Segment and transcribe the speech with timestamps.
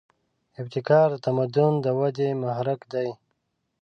[0.59, 3.09] ابتکار د تمدن د ودې محرک دی.